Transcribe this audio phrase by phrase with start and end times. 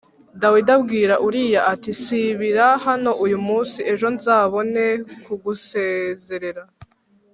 [0.41, 4.83] Dawidi abwira Uriya ati “Sibira hano uyu munsi, ejo nzabone
[5.25, 6.63] kugusezerera.”